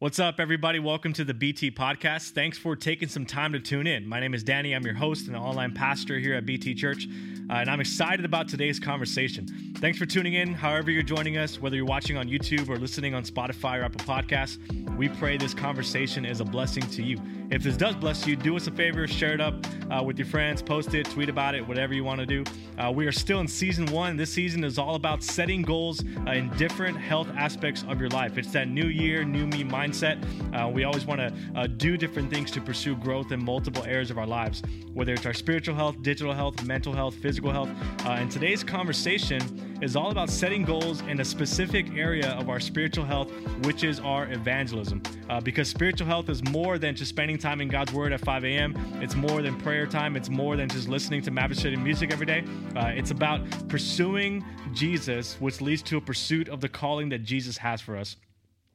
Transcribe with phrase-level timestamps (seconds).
[0.00, 0.78] What's up, everybody?
[0.78, 2.30] Welcome to the BT Podcast.
[2.30, 4.08] Thanks for taking some time to tune in.
[4.08, 4.72] My name is Danny.
[4.72, 8.48] I'm your host and online pastor here at BT Church, uh, and I'm excited about
[8.48, 9.69] today's conversation.
[9.80, 13.14] Thanks for tuning in, however, you're joining us, whether you're watching on YouTube or listening
[13.14, 14.58] on Spotify or Apple Podcasts.
[14.98, 17.18] We pray this conversation is a blessing to you.
[17.50, 19.54] If this does bless you, do us a favor, share it up
[19.90, 22.44] uh, with your friends, post it, tweet about it, whatever you want to do.
[22.78, 24.18] Uh, we are still in season one.
[24.18, 28.36] This season is all about setting goals uh, in different health aspects of your life.
[28.36, 30.22] It's that new year, new me mindset.
[30.54, 34.10] Uh, we always want to uh, do different things to pursue growth in multiple areas
[34.10, 37.70] of our lives, whether it's our spiritual health, digital health, mental health, physical health.
[38.04, 42.60] Uh, and today's conversation is all about setting goals in a specific area of our
[42.60, 43.30] spiritual health,
[43.64, 45.02] which is our evangelism.
[45.28, 48.44] Uh, because spiritual health is more than just spending time in God's Word at 5
[48.44, 52.12] a.m., it's more than prayer time, it's more than just listening to Maverick City music
[52.12, 52.44] every day.
[52.76, 54.44] Uh, it's about pursuing
[54.74, 58.16] Jesus, which leads to a pursuit of the calling that Jesus has for us.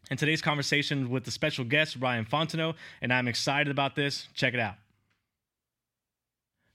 [0.09, 4.28] And today's conversation with the special guest, Ryan Fontenot, and I'm excited about this.
[4.34, 4.76] Check it out.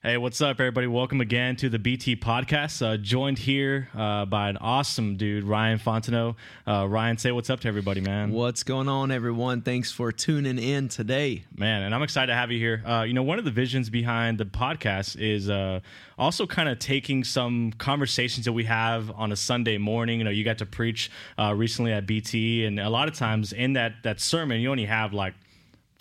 [0.03, 0.87] Hey, what's up, everybody?
[0.87, 2.81] Welcome again to the BT podcast.
[2.81, 6.37] Uh, joined here uh, by an awesome dude, Ryan Fontenot.
[6.67, 8.31] Uh, Ryan, say what's up to everybody, man.
[8.31, 9.61] What's going on, everyone?
[9.61, 11.45] Thanks for tuning in today.
[11.55, 12.83] Man, and I'm excited to have you here.
[12.87, 15.81] Uh, you know, one of the visions behind the podcast is uh,
[16.19, 20.17] also kind of taking some conversations that we have on a Sunday morning.
[20.17, 23.53] You know, you got to preach uh, recently at BT, and a lot of times
[23.53, 25.34] in that, that sermon, you only have like–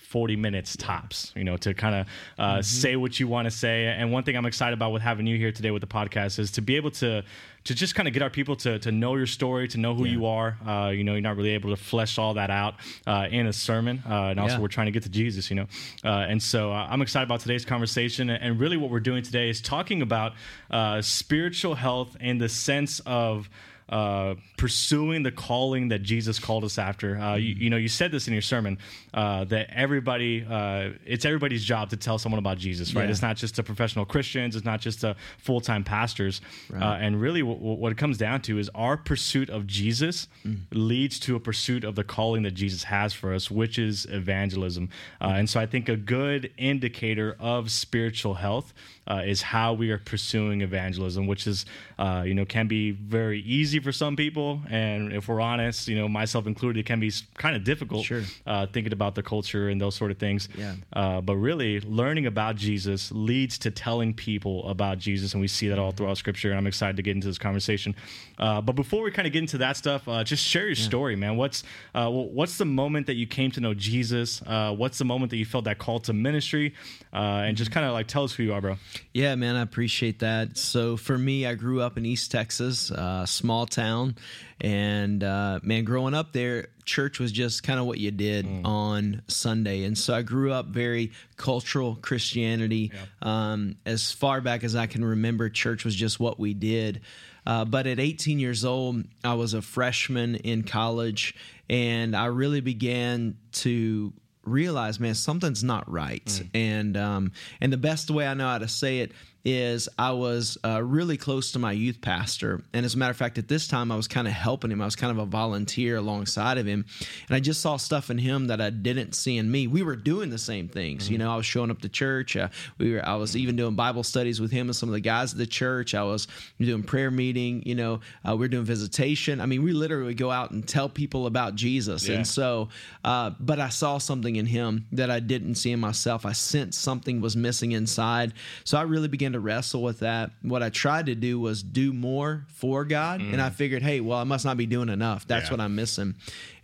[0.10, 2.08] 40 minutes tops, you know, to kind of
[2.40, 2.62] uh, mm-hmm.
[2.64, 3.86] say what you want to say.
[3.86, 6.50] And one thing I'm excited about with having you here today with the podcast is
[6.54, 7.24] to be able to
[7.66, 10.06] to just kind of get our people to, to know your story, to know who
[10.06, 10.12] yeah.
[10.14, 10.58] you are.
[10.66, 13.54] Uh, you know, you're not really able to flesh all that out uh, in a
[13.54, 14.02] sermon.
[14.10, 14.62] Uh, and also, yeah.
[14.62, 15.68] we're trying to get to Jesus, you know.
[16.04, 18.30] Uh, and so uh, I'm excited about today's conversation.
[18.32, 20.34] And really, what we're doing today is talking about
[20.72, 23.50] uh, spiritual health in the sense of
[23.90, 27.18] uh, pursuing the calling that Jesus called us after.
[27.18, 28.78] Uh, you, you, know, you said this in your sermon
[29.16, 33.06] uh, that everybody, uh, it's everybody's job to tell someone about Jesus, right?
[33.06, 33.12] Yeah.
[33.12, 36.40] It's not just the professional Christians, it's not just the full time pastors.
[36.70, 36.84] Right.
[36.84, 40.28] Uh, and really, w- w- what it comes down to is our pursuit of Jesus
[40.46, 40.60] mm.
[40.72, 44.90] leads to a pursuit of the calling that Jesus has for us, which is evangelism.
[45.22, 45.40] Mm.
[45.40, 48.74] and so I think a good indicator of spiritual health
[49.08, 51.66] uh, is how we are pursuing evangelism, which is,
[51.98, 54.62] uh, you know, can be very easy for some people.
[54.70, 58.24] And if we're honest, you know, myself included, it can be kind of difficult sure.
[58.46, 60.50] uh, thinking about the culture and those sort of things.
[60.58, 60.76] Yeah.
[60.94, 65.34] Uh, but really, learning about Jesus leads to telling people about Jesus.
[65.34, 66.50] And we see that all throughout Scripture.
[66.50, 67.96] And I'm excited to get into this conversation.
[68.38, 70.84] Uh, but before we kind of get into that stuff, uh, just share your yeah.
[70.84, 71.38] story, man.
[71.38, 71.64] What's
[71.94, 74.42] what's the moment that you came to know Jesus?
[74.46, 76.74] what's the moment that you felt that call to ministry?
[77.12, 78.78] and just kind of like tell us who you are, bro.
[79.14, 80.58] Yeah, man, I appreciate that.
[80.58, 84.16] So for me, I grew up in East Texas, uh, small town,
[84.60, 88.66] and uh, man, growing up there, church was just kind of what you did mm.
[88.66, 92.92] on Sunday, and so I grew up very cultural Christianity.
[92.94, 93.52] Yeah.
[93.52, 97.02] Um, as far back as I can remember, church was just what we did.
[97.46, 101.36] Uh, but at 18 years old, I was a freshman in college,
[101.70, 104.14] and I really began to
[104.44, 106.26] realize, man, something's not right.
[106.26, 106.50] Mm.
[106.54, 107.32] And um,
[107.62, 109.12] and the best way I know how to say it
[109.46, 112.62] is I was uh, really close to my youth pastor.
[112.74, 114.82] And as a matter of fact, at this time, I was kind of helping him.
[114.82, 116.86] I was kind of a volunteer alongside of him.
[117.28, 119.68] And I just saw stuff in him that I didn't see in me.
[119.68, 121.06] We were doing the same things.
[121.06, 121.14] Mm-hmm.
[121.14, 122.36] You know, I was showing up to church.
[122.36, 125.00] Uh, we were, I was even doing Bible studies with him and some of the
[125.00, 125.96] guys at the church.
[125.96, 126.28] I was
[126.60, 127.64] doing prayer meeting.
[127.66, 129.40] You know, uh, we are doing visitation.
[129.42, 132.08] I mean, we literally go out and tell people about Jesus.
[132.08, 132.18] Yeah.
[132.18, 132.70] And so,
[133.04, 136.26] uh, but I saw something in him that I didn't see in myself.
[136.26, 138.34] I sensed something was missing inside.
[138.64, 140.32] So I really began to to wrestle with that.
[140.42, 143.32] What I tried to do was do more for God, mm.
[143.32, 145.26] and I figured, hey, well, I must not be doing enough.
[145.28, 145.52] That's yeah.
[145.52, 146.16] what I'm missing.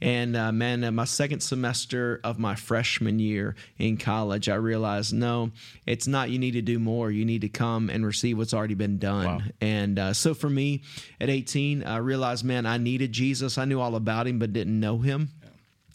[0.02, 5.14] And uh, man, uh, my second semester of my freshman year in college, I realized,
[5.14, 5.52] no,
[5.86, 6.30] it's not.
[6.30, 7.10] You need to do more.
[7.10, 9.26] You need to come and receive what's already been done.
[9.26, 9.40] Wow.
[9.62, 10.84] And uh, so for me,
[11.20, 13.58] at 18, I realized, man, I needed Jesus.
[13.58, 15.30] I knew all about him, but didn't know him.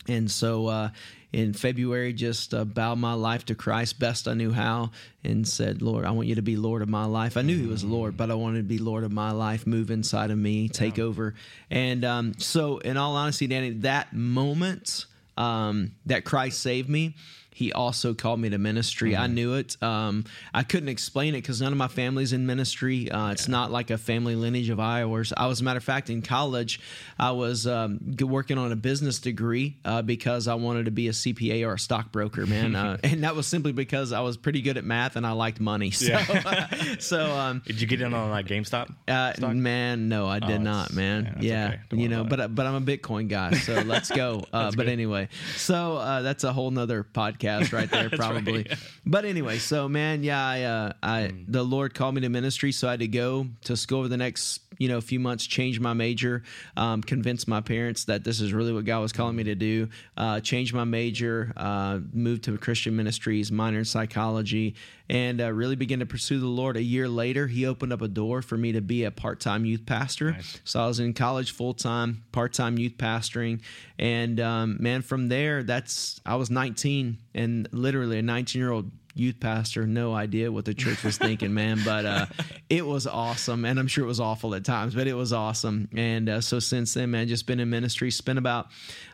[0.08, 0.91] And so uh,
[1.33, 4.91] in February, just uh, bowed my life to Christ best I knew how
[5.23, 7.37] and said, Lord, I want you to be Lord of my life.
[7.37, 9.91] I knew He was Lord, but I wanted to be Lord of my life, move
[9.91, 11.05] inside of me, take yeah.
[11.05, 11.35] over.
[11.71, 15.06] And um, so, in all honesty, Danny, that moment
[15.37, 17.15] um, that Christ saved me,
[17.52, 19.17] he also called me to ministry.
[19.17, 19.76] I knew it.
[19.82, 20.25] Um,
[20.55, 23.11] I couldn't explain it because none of my family's in ministry.
[23.11, 25.32] Uh, it's not like a family lineage of ours.
[25.37, 26.81] I was, a matter of fact, in college,
[27.19, 31.12] I was um, working on a business degree uh, because I wanted to be a
[31.12, 32.76] CPA or a stockbroker, man.
[32.76, 35.61] Uh, and that was simply because I was pretty good at math and I liked
[35.61, 35.91] money.
[36.00, 36.17] So,
[36.99, 38.94] so um, Did you get in on like GameStop?
[39.06, 41.37] uh, man, no, I did Oh, not, man.
[41.41, 42.00] yeah, Yeah, okay.
[42.02, 44.44] You know, but but I'm a Bitcoin guy, so let's go.
[44.52, 48.66] Uh, but anyway, so uh, that's a whole nother podcast right there, probably.
[48.69, 48.78] right.
[49.06, 51.44] But anyway, so man, yeah, I, uh, I Mm.
[51.48, 54.16] the Lord called me to ministry, so I had to go to school over the
[54.16, 56.43] next you know a few months, change my major,
[56.77, 59.88] um, convince my parents that this is really what God was calling me to do,
[60.17, 64.75] uh, change my major, uh, move to Christian ministries, minor in psychology,
[65.11, 66.79] and uh, really begin to pursue the Lord.
[66.79, 69.67] A year later, He opened up a door for me to be a part time
[69.67, 70.32] youth pastor.
[70.32, 70.61] Nice.
[70.65, 73.61] So I was in college full time, part time youth pastoring,
[73.99, 78.91] and um, man, from there, that's I was 19 and literally a 19 year old
[79.15, 81.81] youth pastor, no idea what the church was thinking, man.
[81.85, 82.27] But uh,
[82.71, 85.89] it was awesome, and I'm sure it was awful at times, but it was awesome.
[85.97, 88.69] And uh, so since then, man, just been in ministry, spent about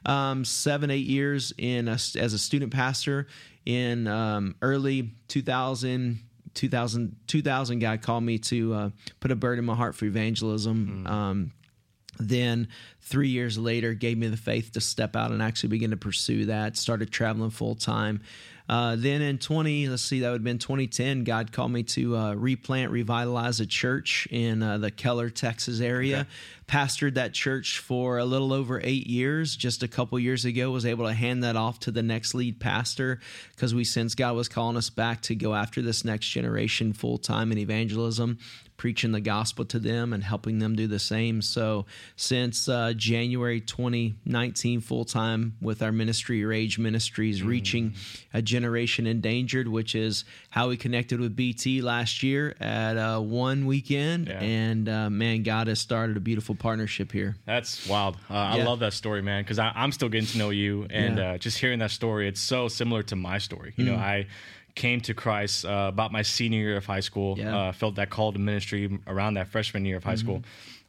[0.05, 3.27] um, seven, eight years in a, as a student pastor
[3.65, 6.21] in um, early 2000.
[6.55, 8.91] 2000, 2000 God called me to uh,
[9.21, 11.07] put a bird in my heart for evangelism.
[11.07, 11.53] Um,
[12.19, 12.69] then
[13.03, 16.47] three years later gave me the faith to step out and actually begin to pursue
[16.47, 18.23] that started traveling full time
[18.69, 22.17] uh, then in 20 let's see that would have been 2010 god called me to
[22.17, 26.27] uh, replant revitalize a church in uh, the keller texas area.
[26.67, 29.55] Pastored that church for a little over eight years.
[29.55, 32.59] Just a couple years ago was able to hand that off to the next lead
[32.59, 33.21] pastor
[33.55, 37.19] because we sensed god was calling us back to go after this next generation full
[37.19, 38.39] time in evangelism
[38.76, 41.40] preaching the gospel to them and helping them do the same.
[41.43, 41.87] So,
[42.17, 47.94] since uh, January 2019, full time with our ministry, Rage Ministries, reaching
[48.34, 53.67] a generation endangered, which is how we connected with BT last year at uh, one
[53.67, 54.28] weekend.
[54.28, 54.40] Yeah.
[54.43, 57.37] And uh, man, God has started a beautiful partnership here.
[57.46, 58.17] That's wild.
[58.31, 61.25] Uh, I love that story, man, because I'm still getting to know you, and Yeah.
[61.25, 61.34] Mm.
[61.34, 63.73] uh, just hearing that story, it's so similar to my story.
[63.76, 64.26] You know, I
[64.76, 67.37] came to Christ uh, about my senior year of high school.
[67.37, 67.46] Yeah.
[67.46, 67.56] Mm-hmm.
[67.56, 70.43] Uh, felt that call to ministry around that freshman year of high school.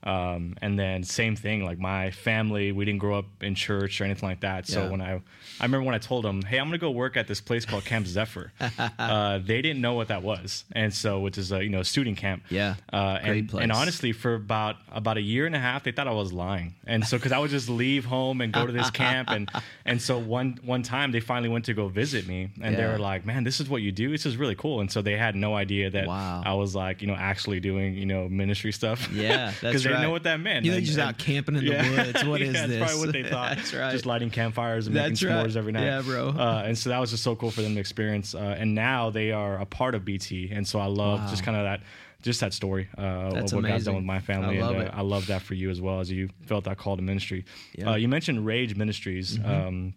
[0.04, 4.04] Um, and then same thing, like my family, we didn't grow up in church or
[4.04, 4.68] anything like that.
[4.68, 4.90] So Yeah.
[4.92, 5.14] when I,
[5.60, 7.84] I remember when I told them, "Hey, I'm gonna go work at this place called
[7.84, 8.54] Camp Zephyr,"
[9.00, 12.16] uh, they didn't know what that was, and so which is a you know student
[12.18, 12.44] camp.
[12.50, 12.76] Yeah.
[12.94, 13.64] uh, Great and, place.
[13.64, 16.76] and honestly, for about about a year and a half, they thought I was lying,
[16.86, 19.50] and so because I would just leave home and go to this camp, and
[19.86, 23.00] and so one one time they finally went to go visit me, and they were
[23.00, 24.14] like, "Man, this is what you do.
[24.14, 26.42] It's just really cool." And so they had no idea that Wow.
[26.46, 29.10] I was like, you know, actually doing you know ministry stuff.
[29.12, 30.66] Yeah, that's because they know what that meant.
[30.66, 32.24] You know, just out camping in the woods.
[32.26, 32.80] What is yeah, this?
[32.80, 33.58] That's probably what they thought.
[33.58, 33.92] That's right.
[33.92, 35.86] Just lighting campfires and That's making s'mores every night.
[35.86, 36.30] Yeah, bro.
[36.30, 38.36] Uh, and so that was just so cool for them to experience.
[38.36, 41.28] Uh, and now they are a part of BT, and so I love Wow.
[41.30, 41.82] just kind of that.
[42.24, 44.90] Just that story uh, That's of what God's done with my family, I love and
[44.90, 44.94] uh.
[44.96, 47.46] I love that for you as well as you felt that call to ministry.
[47.76, 47.82] Yeah.
[47.86, 47.90] Mm-hmm.
[47.90, 49.40] Uh, you mentioned Rage Ministries.
[49.46, 49.94] Um,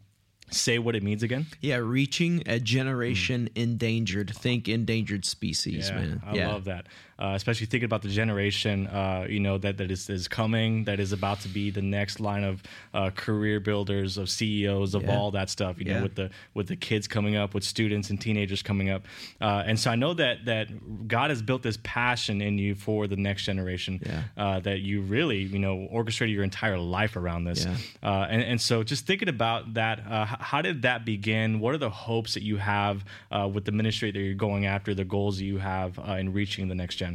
[0.51, 1.47] say what it means again.
[1.61, 4.31] Yeah, reaching a generation endangered.
[4.35, 6.23] Think endangered species, man.
[6.25, 6.49] I yeah.
[6.49, 6.87] love that.
[7.21, 10.99] Uh, especially thinking about the generation, uh, you know, that, that is, is coming, that
[10.99, 12.63] is about to be the next line of
[12.95, 15.17] uh, career builders, of CEOs, of Yeah.
[15.17, 15.79] all that stuff.
[15.79, 19.03] You know, with the with the kids coming up, with students and teenagers coming up,
[19.41, 20.69] uh, and so I know that that
[21.09, 24.01] God has built this passion in you for the next generation.
[24.05, 24.23] Yeah.
[24.37, 27.65] Uh, that you really, you know, orchestrated your entire life around this.
[27.67, 27.77] Yeah.
[28.03, 31.61] Uh, and, and so just thinking about that, uh, how did that begin?
[31.61, 34.95] What are the hopes that you have uh, with the ministry that you're going after,
[34.95, 37.10] the goals that you have uh, in reaching the next gen?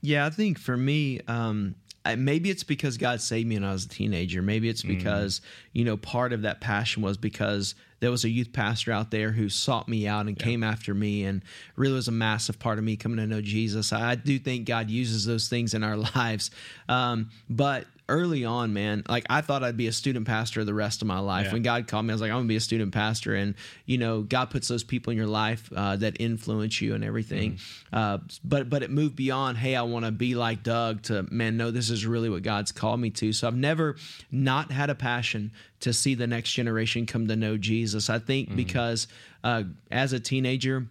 [0.00, 1.74] Yeah, I think for me, um,
[2.16, 4.42] maybe it's because God saved me when I was a teenager.
[4.42, 5.40] Maybe it's because
[5.72, 9.32] you know part of that passion was because there was a youth pastor out there
[9.32, 11.42] who sought me out and came after me, and
[11.76, 13.92] really was a massive part of me coming to know Jesus.
[13.92, 16.50] I, I do think God uses those things in our lives,
[16.88, 21.02] um, but early on, man, like I thought I'd be a student pastor the rest
[21.02, 21.46] of my life.
[21.46, 21.52] Yeah.
[21.54, 23.54] When God called me, I was like, I'm gonna be a student pastor, and
[23.86, 27.58] you know, God puts those people in your life uh, that influence you and everything.
[27.92, 31.02] Uh, but but it moved beyond, hey, I want to be like Doug.
[31.02, 33.32] To man, no, this is really what God's called me to.
[33.32, 33.96] So I've never
[34.30, 38.10] not had a passion to see the next generation come to know Jesus.
[38.10, 39.06] I think because
[39.44, 40.86] uh, as a teenager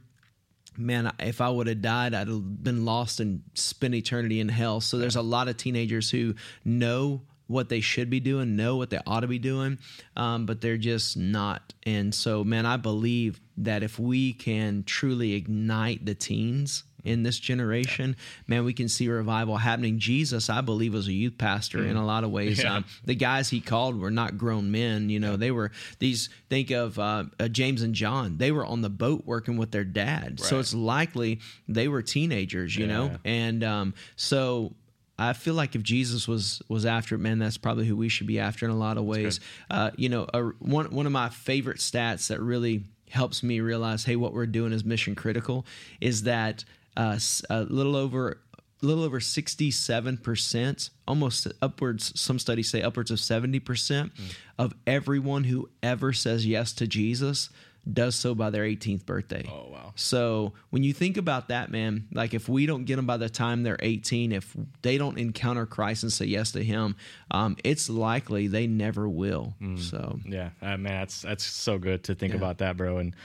[0.78, 4.82] man, if I would have died, I'd have been lost and spent eternity in hell.
[4.82, 8.90] So there's a lot of teenagers who know what they should be doing, know what
[8.90, 9.80] they ought to be doing,
[10.16, 11.74] um, but they're just not.
[11.84, 17.40] And so, man, I believe that if we can truly ignite the teens in this
[17.40, 18.16] generation,
[18.48, 19.98] man, we can see revival happening.
[19.98, 22.62] Jesus, I believe, was a youth pastor in a lot of ways.
[22.62, 22.76] Yeah.
[22.76, 25.10] Um, the guys he called were not grown men.
[25.10, 26.30] You know, they were these.
[26.50, 28.38] Think of uh, uh, James and John.
[28.38, 32.76] They were on the boat working with their dad, so it's likely they were teenagers.
[32.76, 34.74] You know, and um, so.
[35.20, 38.28] I feel like if Jesus was was after it, man, that's probably who we should
[38.28, 39.40] be after in a lot of ways.
[39.68, 44.06] Uh, you know, a, one one of my favorite stats that really helps me realize,
[44.06, 45.66] hey, what we're doing is mission critical,
[46.00, 46.66] is that
[46.98, 47.18] uh,
[47.50, 48.42] a little over
[48.84, 54.12] a little over 67%, almost upwards, some studies say upwards of 70%
[54.60, 57.50] of everyone who ever says yes to Jesus
[57.92, 59.44] does so by their 18th birthday.
[59.50, 59.94] Oh, wow.
[59.96, 63.30] So when you think about that, man, like if we don't get them by the
[63.30, 66.98] time they're 18, if they don't encounter Christ and say yes to Him,
[67.32, 69.56] um, it's likely they never will.
[69.78, 72.38] So Yeah, uh, man, that's that's so good to think Yeah.
[72.38, 72.98] about that, bro.
[72.98, 73.16] And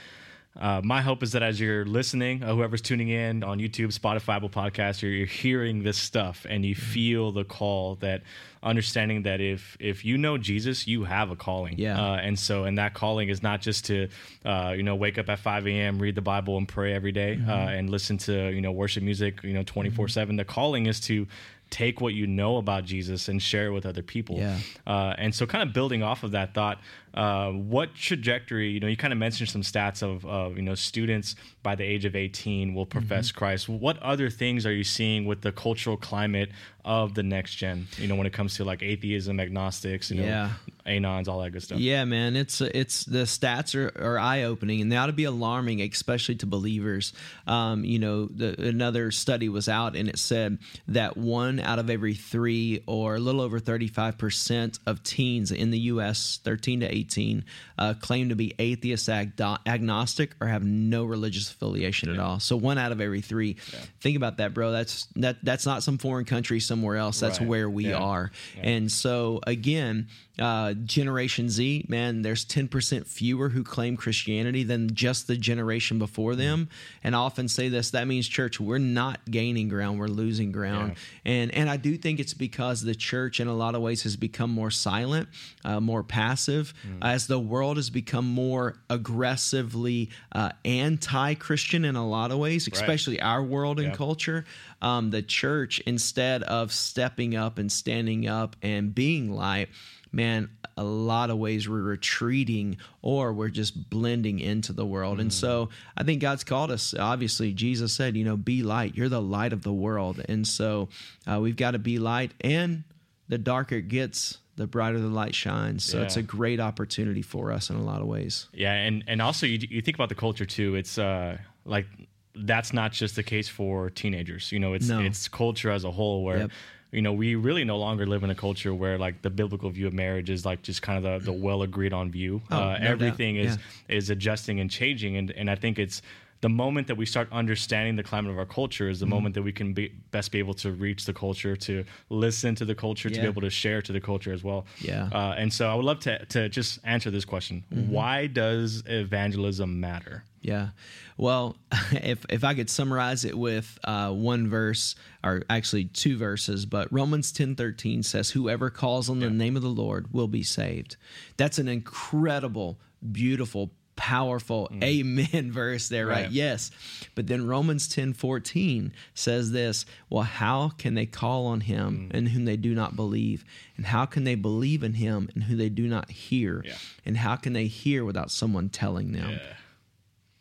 [0.59, 4.35] uh, my hope is that as you're listening, uh, whoever's tuning in on YouTube, Spotify,
[4.35, 8.21] Apple Podcasts, you're, you're hearing this stuff and you feel the call that
[8.61, 11.77] understanding that if if you know Jesus, you have a calling.
[11.77, 11.99] Yeah.
[12.01, 14.07] Uh, and so, and that calling is not just to,
[14.45, 17.35] uh, you know, wake up at 5 a.m., read the Bible, and pray every day,
[17.35, 17.49] Mm-hmm.
[17.49, 20.35] uh, and listen to you know worship music, you know, 24 seven.
[20.35, 21.25] The calling is to
[21.69, 24.37] take what you know about Jesus and share it with other people.
[24.37, 24.59] Yeah.
[24.85, 26.79] Uh, and so, kind of building off of that thought,
[27.13, 28.69] uh, what trajectory?
[28.69, 31.83] You know, you kind of mentioned some stats of, of you know students by the
[31.83, 33.37] age of eighteen will profess Mm-hmm.
[33.37, 33.69] Christ.
[33.69, 36.49] What other things are you seeing with the cultural climate
[36.83, 37.87] of the next gen?
[37.97, 40.49] You know, when it comes to like atheism, agnostics, you know, Yeah.
[40.85, 41.79] anons, all that good stuff.
[41.79, 45.23] Yeah, man, it's it's the stats are, are eye opening and they ought to be
[45.25, 47.13] alarming, especially to believers.
[47.47, 51.89] Um, you know, the, another study was out and it said that one out of
[51.89, 56.39] every three, or a little over thirty five percent of teens in the U.S.
[56.43, 57.43] thirteen to eighteen
[57.77, 62.39] uh, claim to be atheist, agno- agnostic, or have no religious affiliation at all.
[62.39, 63.53] So one out of every three.
[64.01, 64.71] Think about that, bro.
[64.71, 67.19] That's that that's not some foreign country somewhere else.
[67.19, 67.49] That's Right.
[67.49, 67.97] where we Yeah.
[67.97, 68.31] are.
[68.61, 70.07] And so again,
[70.39, 76.35] uh, Generation Z, man, there's 10% fewer who claim Christianity than just the generation before
[76.35, 76.69] them.
[77.03, 80.95] And I often say this, that means church, we're not gaining ground, we're losing ground.
[81.23, 84.15] And and I do think it's because the church in a lot of ways has
[84.15, 85.29] become more silent,
[85.63, 92.31] uh, more passive, as the world has become more aggressively uh, anti-Christian in a lot
[92.31, 93.95] of ways, especially our world and Yeah.
[93.95, 94.45] culture.
[94.81, 99.69] Um, the church, instead of stepping up and standing up and being light,
[100.11, 105.19] man, a lot of ways we're retreating or we're just blending into the world.
[105.19, 106.93] And so I think God's called us.
[106.97, 108.95] Obviously, Jesus said, you know, be light.
[108.95, 110.23] You're the light of the world.
[110.27, 110.89] And so
[111.27, 112.33] uh, we've got to be light.
[112.41, 112.83] And
[113.27, 115.83] the darker it gets, the brighter the light shines.
[115.83, 118.47] So it's a great opportunity for us in a lot of ways.
[118.53, 120.75] Yeah, and and also you, you think about the culture too.
[120.75, 121.87] It's uh like
[122.35, 124.51] that's not just the case for teenagers.
[124.51, 124.99] You know, it's No.
[125.01, 126.37] it's culture as a whole where.
[126.37, 126.51] Yep.
[126.91, 129.87] You know, we really no longer live in a culture where like the biblical view
[129.87, 132.39] of marriage is like just kind of the, the well agreed on view.
[132.51, 132.81] Oh, uh, no doubt.
[132.83, 133.57] everything is
[133.89, 133.95] Yeah.
[133.97, 136.03] is adjusting and changing, and and I think it's
[136.43, 139.15] the moment that we start understanding the climate of our culture is the Mm-hmm.
[139.15, 142.65] moment that we can be best be able to reach the culture, to listen to
[142.65, 144.65] the culture, to be able to share to the culture as well.
[144.79, 145.09] Yeah.
[145.19, 147.91] Uh, and so I would love to to just answer this question: Mm-hmm.
[147.91, 150.25] Why does evangelism matter?
[150.41, 150.69] Yeah.
[151.15, 151.55] Well,
[151.91, 156.91] if if I could summarize it with uh, one verse, or actually two verses, but
[156.91, 160.97] Romans ten thirteen says, "Whoever calls on the name of the Lord will be saved."
[161.37, 162.79] That's an incredible,
[163.11, 164.83] beautiful, powerful mm.
[164.83, 166.23] amen verse there, right?
[166.23, 166.31] Right.
[166.31, 166.71] Yes.
[167.15, 172.15] But then Romans ten fourteen says this: Well, how can they call on Him mm.
[172.15, 173.43] in whom they do not believe,
[173.77, 176.75] and how can they believe in Him in who they do not hear, Yeah.
[177.05, 179.39] and how can they hear without someone telling them?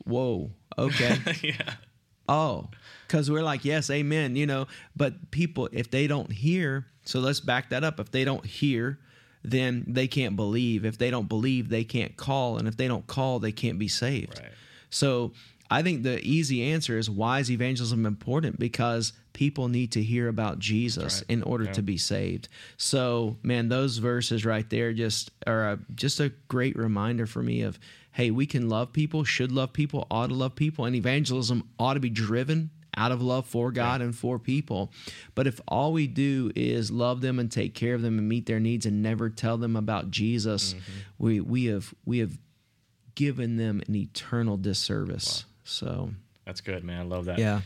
[0.04, 1.74] whoa okay yeah.
[2.28, 2.68] oh
[3.06, 4.66] because we're like yes amen you know
[4.96, 8.98] but people if they don't hear so let's back that up if they don't hear
[9.44, 13.06] then they can't believe if they don't believe they can't call and if they don't
[13.06, 14.50] call they can't be saved Right.
[14.90, 15.32] so
[15.70, 20.28] i think the easy answer is why is evangelism important because people need to hear
[20.28, 21.30] about jesus right.
[21.30, 21.72] in order Yeah.
[21.72, 26.76] to be saved so man those verses right there just are a, just a great
[26.76, 27.78] reminder for me of
[28.12, 31.94] hey we can love people should love people ought to love people and evangelism ought
[31.94, 34.90] to be driven out of love for god and for people
[35.34, 38.46] but if all we do is love them and take care of them and meet
[38.46, 40.74] their needs and never tell them about jesus
[41.18, 42.36] we we have we have
[43.14, 46.10] given them an eternal disservice so
[46.44, 47.00] That's good, man.
[47.00, 47.38] I love that.
[47.38, 47.60] yeah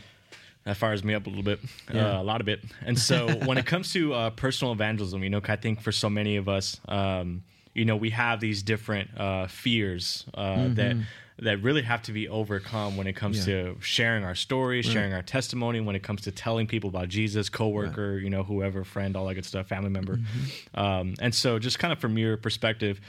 [0.65, 1.59] That fires me up a little bit,
[1.93, 2.17] Yeah.
[2.17, 2.59] uh, a lot of it.
[2.85, 6.09] And so when it comes to uh, personal evangelism, you know, I think for so
[6.09, 7.43] many of us, um,
[7.77, 10.73] you know we have these different uh, fears uh, mm-hmm.
[10.73, 10.97] that
[11.39, 13.53] that really have to be overcome when it comes yeah.
[13.53, 14.93] to sharing our stories, right.
[14.93, 18.23] sharing our testimony, when it comes to telling people about Jesus, coworker, right.
[18.23, 20.17] you know, whoever, friend, all that good stuff, family member.
[20.17, 20.79] Mm-hmm.
[20.79, 22.99] Um, and so, just kind of from your perspective,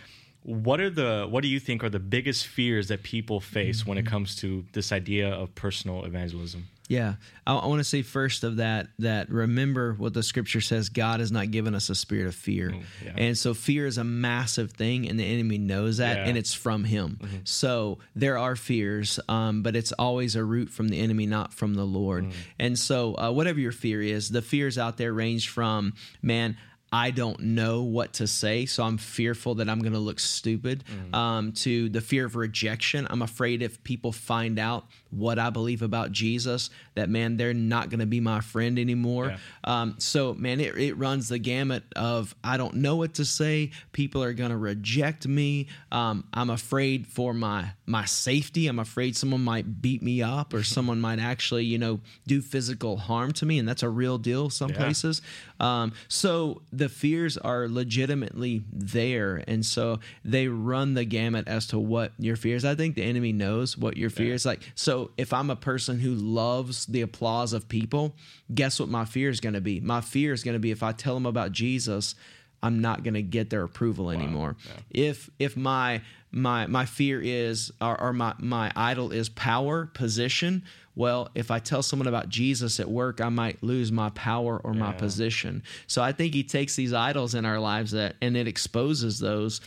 [0.42, 3.98] what are the what do you think are the biggest fears that people face when
[3.98, 4.10] it mm-hmm.
[4.10, 6.68] comes to this idea of personal evangelism?
[6.88, 7.16] Yeah,
[7.46, 11.20] I, I want to say first of that that remember what the scripture says: God
[11.20, 13.12] has not given us a spirit of fear, mm, yeah.
[13.16, 16.24] and so fear is a massive thing, and the enemy knows that, yeah.
[16.24, 17.18] and it's from him.
[17.20, 17.36] Mm-hmm.
[17.44, 21.74] So there are fears, um, but it's always a root from the enemy, not from
[21.74, 22.24] the Lord.
[22.24, 22.32] Mm.
[22.58, 25.92] And so, uh, whatever your fear is, the fears out there range from
[26.22, 26.56] man.
[26.92, 30.84] I don't know what to say, so I'm fearful that I'm going to look stupid.
[31.12, 31.14] Mm.
[31.14, 35.82] Um, to the fear of rejection, I'm afraid if people find out what I believe
[35.82, 39.28] about Jesus, that man, they're not going to be my friend anymore.
[39.28, 39.38] Yeah.
[39.64, 43.70] Um, so, man, it, it runs the gamut of I don't know what to say.
[43.92, 45.68] People are going to reject me.
[45.90, 48.66] Um, I'm afraid for my my safety.
[48.66, 52.98] I'm afraid someone might beat me up or someone might actually, you know, do physical
[52.98, 54.76] harm to me, and that's a real deal some yeah.
[54.76, 55.22] places.
[55.60, 61.78] Um, so the fears are legitimately there, and so they run the gamut as to
[61.78, 62.64] what your fears.
[62.64, 64.50] I think the enemy knows what your fears yeah.
[64.50, 64.72] like.
[64.74, 68.14] So if I'm a person who loves the applause of people,
[68.54, 69.80] guess what my fear is going to be?
[69.80, 72.14] My fear is going to be if I tell them about Jesus,
[72.62, 74.12] I'm not going to get their approval wow.
[74.12, 74.56] anymore.
[74.66, 75.08] Yeah.
[75.10, 80.62] If if my my my fear is or, or, my my idol is power position
[80.94, 84.74] well if i tell someone about jesus at work i might lose my power or
[84.74, 84.80] yeah.
[84.80, 88.46] my position so i think he takes these idols in our lives that and it
[88.46, 89.60] exposes those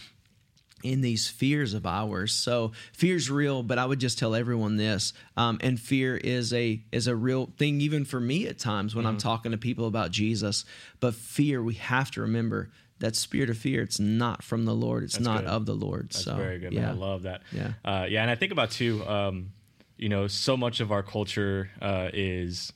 [0.83, 5.13] in these fears of ours so fear's real but i would just tell everyone this
[5.37, 9.03] um, and fear is a is a real thing even for me at times when
[9.03, 9.13] mm-hmm.
[9.13, 10.65] i'm talking to people about jesus
[10.99, 12.69] but fear we have to remember
[12.99, 15.49] that spirit of fear it's not from the lord it's That's not good.
[15.49, 16.81] of the lord That's so very good yeah.
[16.81, 16.89] Man.
[16.89, 19.51] i love that yeah uh, yeah and i think about too um,
[19.97, 22.73] you know so much of our culture uh, is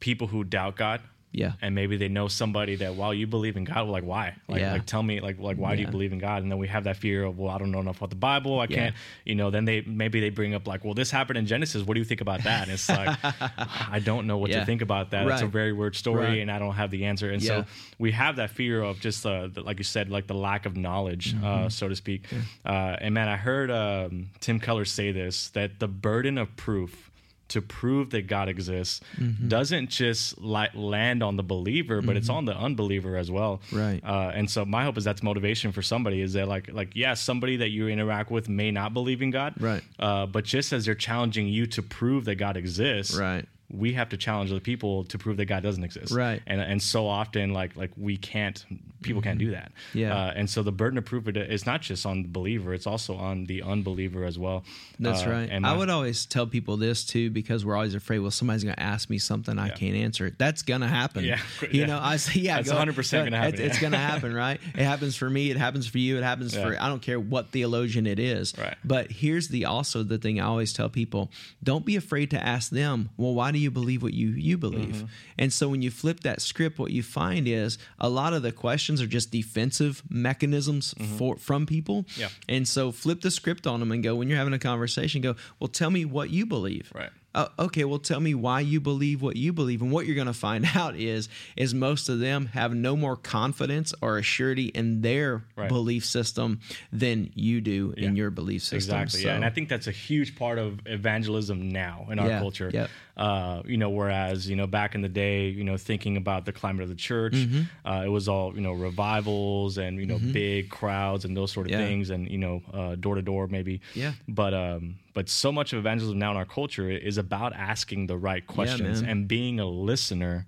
[0.00, 1.00] people who doubt god
[1.30, 1.52] yeah.
[1.60, 4.34] And maybe they know somebody that while you believe in God, well, like why?
[4.48, 4.72] Like, yeah.
[4.72, 5.76] like tell me, like, like why yeah.
[5.76, 6.42] do you believe in God?
[6.42, 8.60] And then we have that fear of, well, I don't know enough about the Bible.
[8.60, 8.76] I yeah.
[8.76, 8.94] can't,
[9.24, 9.50] you know.
[9.50, 11.82] Then they maybe they bring up like, well, this happened in Genesis.
[11.82, 12.62] What do you think about that?
[12.64, 15.26] And it's like, I don't know what to think about that.
[15.26, 15.34] Right.
[15.34, 16.38] It's a very weird story, right.
[16.38, 17.30] and I don't have the answer.
[17.30, 17.64] And so
[17.98, 20.76] we have that fear of just, uh, the, like you said, like the lack of
[20.76, 21.66] knowledge, uh, mm-hmm.
[21.66, 22.24] uh, so to speak.
[22.64, 27.07] Uh, and man, I heard um, Tim Keller say this that the burden of proof
[27.48, 29.48] to prove that God exists mm-hmm.
[29.48, 32.16] doesn't just li- land on the believer, but mm-hmm.
[32.18, 33.60] it's on the unbeliever as well.
[33.72, 34.02] Right.
[34.04, 37.14] Uh, and so my hope is that's motivation for somebody is that like like yeah,
[37.14, 39.54] somebody that you interact with may not believe in God.
[39.60, 39.82] Right.
[39.98, 43.16] Uh, but just as they're challenging you to prove that God exists.
[43.16, 46.12] Right we have to challenge the people to prove that God doesn't exist.
[46.12, 46.42] Right.
[46.46, 48.64] And and so often like like we can't
[49.02, 49.72] people can't do that.
[49.94, 50.16] Yeah.
[50.16, 53.16] Uh, and so the burden of proof is not just on the believer; it's also
[53.16, 54.64] on the unbeliever as well.
[54.98, 55.48] That's uh, right.
[55.50, 58.20] And my, I would always tell people this too because we're always afraid.
[58.20, 59.74] Well, somebody's going to ask me something I yeah.
[59.74, 60.26] can't answer.
[60.26, 60.38] It.
[60.38, 61.24] That's going to happen.
[61.24, 61.38] Yeah.
[61.68, 61.86] You yeah.
[61.86, 62.56] know, I say yeah.
[62.56, 63.54] That's one hundred percent going to happen.
[63.60, 64.58] It's, it's going to happen, right?
[64.74, 65.50] It happens for me.
[65.50, 66.16] It happens for you.
[66.16, 66.62] It happens yeah.
[66.62, 68.56] for I don't care what theologian it is.
[68.56, 68.76] Right.
[68.84, 71.30] But here's the also the thing I always tell people:
[71.62, 73.10] don't be afraid to ask them.
[73.16, 74.96] Well, why do you believe what you you believe.
[74.96, 75.06] Mm-hmm.
[75.38, 78.52] And so when you flip that script, what you find is a lot of the
[78.52, 81.16] questions are just defensive mechanisms mm-hmm.
[81.16, 82.06] for from people.
[82.16, 82.28] Yeah.
[82.48, 85.36] And so flip the script on them and go when you're having a conversation, go,
[85.60, 86.90] well, tell me what you believe.
[86.94, 89.82] Right uh, okay, well, tell me why you believe what you believe.
[89.82, 93.16] And what you're going to find out is, is most of them have no more
[93.16, 95.68] confidence or assurity in their right.
[95.68, 96.60] belief system
[96.92, 98.06] than you do yeah.
[98.06, 98.76] in your belief system.
[98.76, 99.20] Exactly.
[99.20, 102.38] So, yeah, and I think that's a huge part of evangelism now in our yeah,
[102.40, 102.70] culture.
[102.72, 102.88] Yeah.
[103.18, 106.52] Uh, you know, whereas you know back in the day, you know, thinking about the
[106.52, 107.62] climate of the church, mm-hmm.
[107.84, 110.30] uh, it was all you know revivals and you know mm-hmm.
[110.30, 111.78] big crowds and those sort of yeah.
[111.78, 112.62] things, and you know
[113.00, 113.80] door to door maybe.
[113.94, 114.12] Yeah.
[114.28, 118.16] But um, but so much of evangelism now in our culture is about asking the
[118.16, 120.46] right questions yeah, and being a listener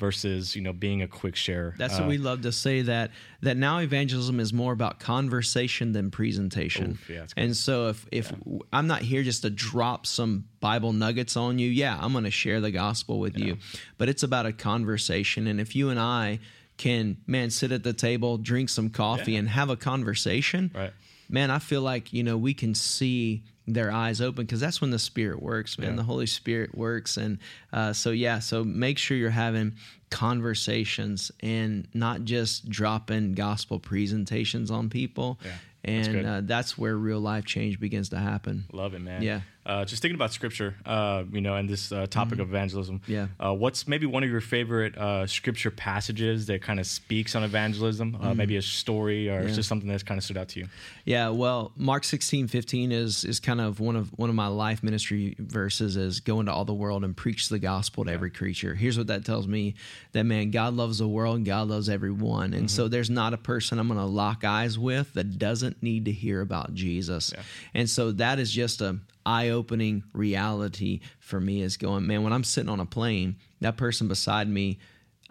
[0.00, 1.74] versus you know being a quick share.
[1.78, 5.92] That's uh, what we love to say that that now evangelism is more about conversation
[5.92, 6.92] than presentation.
[6.92, 8.58] Oof, yeah, and so if if yeah.
[8.72, 12.30] I'm not here just to drop some Bible nuggets on you, yeah, I'm going to
[12.30, 13.44] share the gospel with yeah.
[13.46, 13.58] you.
[13.98, 16.40] But it's about a conversation, and if you and I
[16.78, 20.72] can man sit at the table, drink some coffee, and have a conversation.
[20.74, 20.92] Right.
[21.28, 24.90] Man, I feel like you know we can see their eyes open because that's when
[24.90, 25.96] the spirit works man yeah.
[25.96, 27.38] the holy spirit works and
[27.72, 29.72] uh, so yeah so make sure you're having
[30.10, 35.50] conversations and not just dropping gospel presentations on people yeah.
[35.84, 36.24] and good.
[36.24, 38.64] uh, that's where real life change begins to happen.
[38.72, 39.22] Love it, man.
[39.22, 39.40] Yeah.
[39.66, 42.98] Uh, just thinking about scripture, uh, you know, and this uh, topic of evangelism.
[43.00, 43.12] Mm-hmm.
[43.12, 43.26] Yeah.
[43.38, 47.42] Uh, what's maybe one of your favorite uh, scripture passages that kind of speaks on
[47.44, 48.16] evangelism?
[48.20, 49.48] Uh, maybe a story or Mm-hmm.
[49.48, 49.54] Yeah.
[49.54, 50.68] just something that's kind of stood out to you.
[51.04, 54.82] Yeah, well, Mark sixteen fifteen is is kind of one of one of my life
[54.82, 58.74] ministry verses is go into all the world and preach the gospel to every creature.
[58.74, 59.74] Here's what that tells me
[60.12, 62.54] that man, God loves the world and God loves everyone.
[62.54, 66.12] And so there's not a person I'm gonna lock eyes with that doesn't need to
[66.12, 67.32] hear about Jesus.
[67.34, 67.42] Yeah.
[67.74, 72.44] And so that is just a eye-opening reality for me is going, man, when I'm
[72.44, 74.78] sitting on a plane, that person beside me,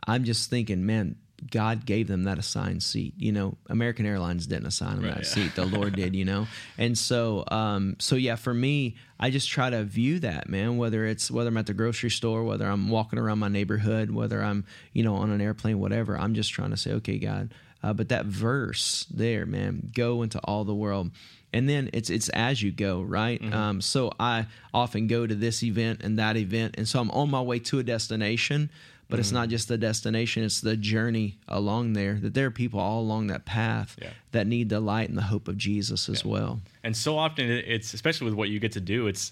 [0.07, 1.15] I'm just thinking, man,
[1.51, 3.13] God gave them that assigned seat.
[3.17, 5.29] You know, American Airlines didn't assign them Right, that yeah.
[5.29, 5.55] seat.
[5.55, 6.47] The Lord did, you know?
[6.77, 11.05] And so, um, so yeah, for me, I just try to view that, man, whether
[11.05, 14.65] it's, whether I'm at the grocery store, whether I'm walking around my neighborhood, whether I'm,
[14.91, 18.09] you know, on an airplane, whatever, I'm just trying to say, okay, God, uh, but
[18.09, 21.11] that verse there, man, go into all the world.
[21.51, 23.41] And then it's it's as you go, right?
[23.53, 27.31] Um, so I often go to this event and that event, and so I'm on
[27.31, 28.69] my way to a destination,
[29.09, 32.19] but it's not just the destination; it's the journey along there.
[32.21, 34.11] That there are people all along that path Yeah.
[34.31, 36.61] that need the light and the hope of Jesus as well.
[36.83, 39.31] And so often it's, especially with what you get to do, it's,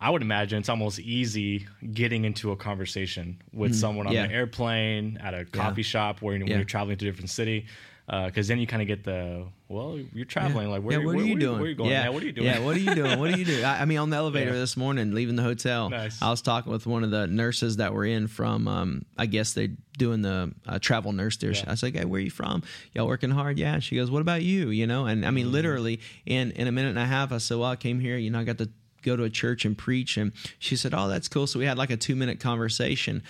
[0.00, 4.24] I would imagine it's almost easy getting into a conversation with someone on Mm, yeah.
[4.24, 6.56] an airplane, at a coffee shop, where, when Yeah.
[6.56, 7.66] you're traveling to a different city.
[8.06, 10.70] Because then you kind of get the, well, you're traveling.
[10.70, 11.52] Like, where, yeah, what where- are you where- doing?
[11.58, 11.90] Where are you going?
[11.90, 12.46] Yeah, Yeah, what are you doing?
[12.46, 13.18] Yeah, what are you doing?
[13.18, 13.64] What are you doing?
[13.72, 14.58] I, I mean, on the elevator Yeah.
[14.60, 16.22] this morning, leaving the hotel, Nice.
[16.22, 19.52] I was talking with one of the nurses that were in from, um, I guess
[19.52, 21.50] they're doing the uh, travel nurse there.
[21.52, 21.64] Yeah.
[21.66, 22.62] I was like, "Hey, where are you from?
[22.94, 23.78] Y'all working hard?" Yeah.
[23.80, 25.34] She goes, "What about you?" You know, and I Mm-hmm.
[25.34, 28.16] mean, literally in in a minute and a half, I said, "Well, I came here.
[28.16, 28.70] You know, I got to
[29.02, 31.78] go to a church and preach," and she said, "Oh, that's cool." So we had
[31.78, 33.22] like a two minute conversation.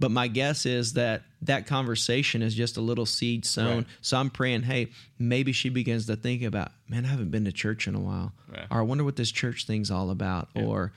[0.00, 3.76] But my guess is that that conversation is just a little seed sown.
[3.76, 3.86] Right.
[4.00, 7.52] So I'm praying, hey, maybe she begins to think about, man, I haven't been to
[7.52, 8.32] church in a while.
[8.48, 8.66] Right.
[8.70, 10.48] Or I wonder what this church thing's all about.
[10.56, 10.64] Yeah.
[10.64, 10.92] Or,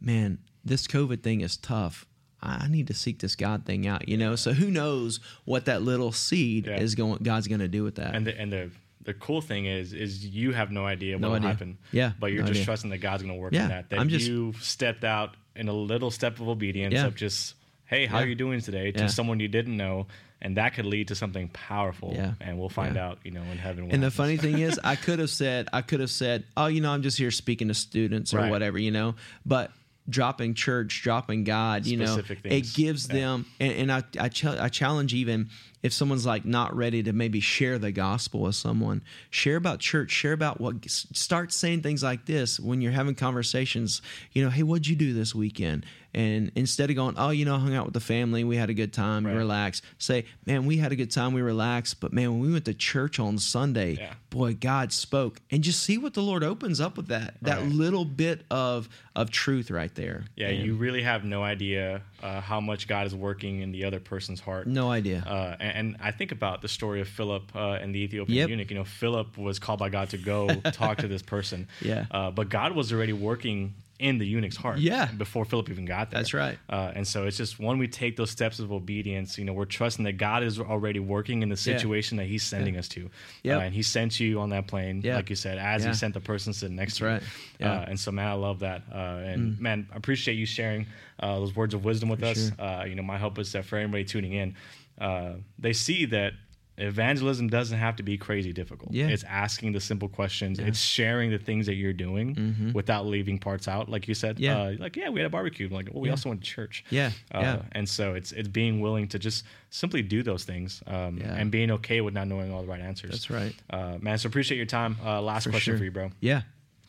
[0.00, 2.06] man, this COVID thing is tough.
[2.40, 4.36] I need to seek this God thing out, you know?
[4.36, 6.78] So who knows what that little seed Yeah.
[6.78, 8.14] is going, God's going to do with that.
[8.14, 8.70] And the and the
[9.06, 11.78] the cool thing is is you have no idea No what will happen.
[11.92, 12.64] Yeah, But you're no just idea.
[12.66, 13.90] trusting that God's going to work Yeah, in that.
[13.90, 17.06] That I'm just- you stepped out in a little step of obedience Yeah.
[17.06, 17.54] of just,
[17.86, 18.24] hey, how Yeah.
[18.24, 18.92] are you doing today?
[18.92, 20.06] To someone you didn't know,
[20.42, 22.12] and that could lead to something powerful.
[22.14, 22.34] Yeah.
[22.42, 23.88] And we'll find out, you know, in heaven.
[23.90, 26.80] And the funny thing is, I could have said, I could have said, oh, you
[26.82, 28.50] know, I'm just here speaking to students or Right.
[28.50, 29.14] whatever, you know,
[29.46, 29.70] but
[30.08, 34.44] dropping church, dropping God, you know, Specific it gives them, and, and I, I, ch-
[34.44, 35.48] I challenge even
[35.86, 40.10] if someone's like not ready to maybe share the gospel with someone, share about church,
[40.10, 44.64] share about what, start saying things like this when you're having conversations, you know, hey,
[44.64, 45.86] what'd you do this weekend?
[46.12, 48.70] And instead of going, oh, you know, I hung out with the family, we had
[48.70, 49.34] a good time, Right.
[49.36, 52.64] relax, say, man, we had a good time, we relaxed, but man, when we went
[52.64, 54.14] to church on Sunday, Yeah.
[54.30, 55.40] boy, God spoke.
[55.50, 57.68] And just see what the Lord opens up with that, that Right.
[57.70, 60.24] little bit of of truth right there.
[60.36, 63.84] Yeah, And you really have no idea uh, how much God is working in the
[63.84, 64.66] other person's heart.
[64.66, 65.20] no idea.
[65.26, 68.48] Uh, and, and I think about the story of Philip uh, and the Ethiopian Yep.
[68.50, 68.70] eunuch.
[68.70, 71.68] You know, Philip was called by God to go talk to this person.
[71.80, 72.06] Yeah.
[72.10, 74.78] Uh, but God was already working in the eunuch's heart.
[74.78, 75.06] Yeah.
[75.16, 76.20] Before Philip even got there.
[76.20, 76.58] That's right.
[76.68, 79.64] Uh, and so it's just when we take those steps of obedience, you know, we're
[79.64, 81.78] trusting that God is already working in the Yeah.
[81.78, 83.08] situation that He's sending us to.
[83.42, 83.56] Yep.
[83.56, 85.16] Uh, and He sent you on that plane, Yeah.
[85.16, 85.88] like you said, as Yeah.
[85.92, 87.10] He sent the person sitting next That's to you.
[87.10, 87.22] right.
[87.58, 87.66] Yeah.
[87.68, 87.82] Mm.
[87.86, 88.82] Uh, and so, man, I love that.
[88.92, 88.96] Uh,
[89.32, 90.84] and man, I appreciate you sharing
[91.18, 92.50] uh, those words of wisdom with us.
[92.54, 92.60] sure.
[92.66, 94.54] Uh, you know, my hope is that for anybody tuning in,
[95.00, 96.32] uh, they see that
[96.78, 98.92] evangelism doesn't have to be crazy difficult.
[98.92, 99.06] Yeah.
[99.08, 100.58] It's asking the simple questions.
[100.58, 104.36] It's sharing the things that you're doing without leaving parts out, like you said.
[104.36, 104.44] Mm-hmm.
[104.44, 104.58] Yeah.
[104.60, 105.68] Uh, like, yeah, we had a barbecue.
[105.70, 106.12] Like, well, we Yeah.
[106.12, 106.84] also went to church.
[106.90, 107.62] Yeah, Uh, yeah.
[107.72, 111.34] And so it's it's being willing to just simply do those things um, Yeah.
[111.34, 113.10] and being okay with not knowing all the right answers.
[113.12, 113.54] That's right.
[113.70, 114.96] Uh, man, so appreciate your time.
[115.02, 115.78] Uh, last For question sure.
[115.78, 116.10] for you, bro.
[116.20, 116.42] yeah.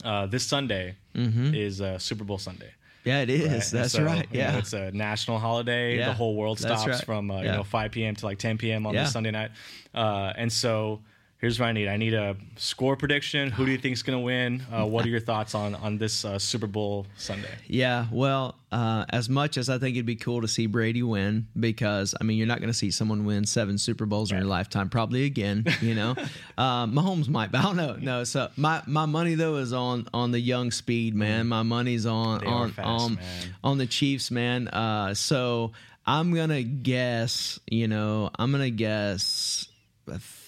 [0.03, 1.55] Uh, this Sunday Mm-hmm.
[1.55, 2.71] is uh, Super Bowl Sunday.
[3.07, 3.47] Yeah, it is.
[3.73, 3.81] right?
[3.81, 4.27] That's so, right.
[4.31, 4.57] you know, Yeah.
[4.57, 5.97] it's a national holiday.
[5.97, 7.03] Yeah, The whole world stops right.
[7.05, 8.15] from uh, you know 5 p.m.
[8.15, 8.85] to like 10 p.m.
[8.85, 9.03] on Yeah.
[9.03, 9.51] this Sunday night.
[9.95, 10.99] Uh, and so
[11.39, 11.87] here's what I need.
[11.87, 13.51] I need a score prediction.
[13.51, 14.63] Who do you think is going to win?
[14.71, 17.49] Uh, what are your thoughts on on this uh, Super Bowl Sunday?
[17.67, 21.47] Yeah, well, uh, as much as I think it'd be cool to see Brady win,
[21.59, 24.47] because I mean, you're not going to see someone win seven Super Bowls in your
[24.47, 25.65] lifetime, probably again.
[25.81, 26.15] You know,
[26.57, 27.95] uh, Mahomes might, but I don't know.
[27.95, 31.47] No, so my my money though is on on the young speed man.
[31.47, 32.41] My money's on.
[32.41, 33.55] They on fast, on, man.
[33.63, 34.67] on the Chiefs, man.
[34.67, 35.71] Uh, so
[36.05, 37.59] I'm gonna guess.
[37.69, 39.67] You know, I'm gonna guess.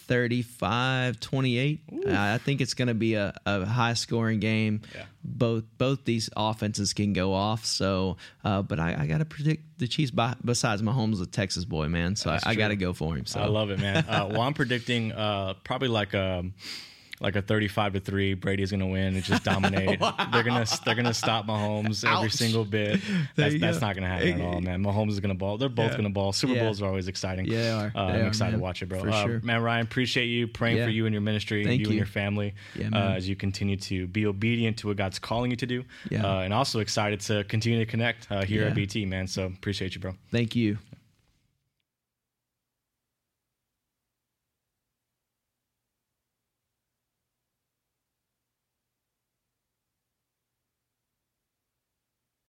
[0.09, 4.81] 35 28 i think it's going to be a, a high scoring game.
[4.95, 5.03] Yeah.
[5.23, 9.77] both both these offenses can go off so uh, but i, I got to predict
[9.77, 12.75] the chiefs by, besides mahomes a texas boy man so i, That's I got to
[12.75, 13.39] go for him so.
[13.39, 13.97] I love it, man.
[14.09, 16.43] Uh, well, I'm predicting uh, probably like a
[17.19, 19.99] like a 35 to 3 Brady's going to win and just dominate.
[20.01, 20.15] wow.
[20.31, 22.99] They're going to they're going to stop Mahomes every single bit.
[23.35, 24.83] That's, that's not going to happen at all, man.
[24.83, 25.57] Mahomes is going to ball.
[25.57, 25.97] They're both yeah.
[25.97, 26.33] going to ball.
[26.33, 26.63] Super yeah.
[26.63, 27.45] Bowls are always exciting.
[27.45, 27.91] Yeah, they are.
[27.95, 28.59] Uh, I'm are, excited man.
[28.59, 28.99] to watch it, bro.
[28.99, 29.39] Uh, sure.
[29.41, 32.05] Man, Ryan, appreciate you praying for you and your ministry, Thank you, you and your
[32.05, 32.53] family
[32.93, 35.83] uh, as you continue to be obedient to what God's calling you to do.
[36.09, 36.25] Yeah.
[36.25, 39.27] Uh, and also excited to continue to connect uh, here at BT, man.
[39.27, 40.15] So appreciate you, bro.
[40.31, 40.77] Thank you.